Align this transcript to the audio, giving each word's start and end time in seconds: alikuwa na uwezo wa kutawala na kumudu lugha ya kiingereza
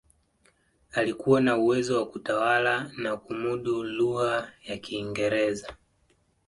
alikuwa 0.91 1.41
na 1.41 1.57
uwezo 1.57 1.97
wa 1.99 2.05
kutawala 2.07 2.91
na 2.97 3.17
kumudu 3.17 3.83
lugha 3.83 4.51
ya 4.63 4.77
kiingereza 4.77 5.75